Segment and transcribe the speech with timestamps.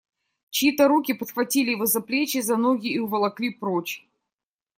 [0.49, 4.09] Чьи-то руки подхватили его за плечи, за ноги и уволокли прочь.